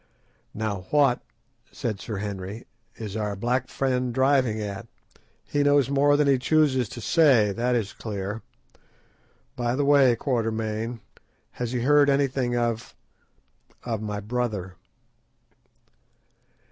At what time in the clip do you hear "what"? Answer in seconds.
0.89-1.19